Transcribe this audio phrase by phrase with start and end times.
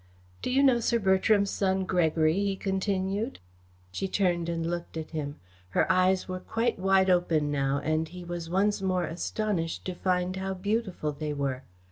[0.41, 3.37] "Do you know Sir Bertram's son, Gregory?" he continued.
[3.91, 5.35] She turned and looked at him.
[5.69, 10.37] Her eyes were quite wide open now and he was once more astonished to find
[10.37, 11.61] how beautiful they were.